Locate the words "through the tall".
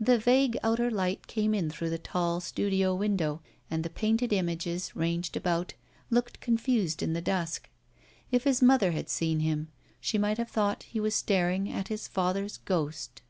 1.70-2.40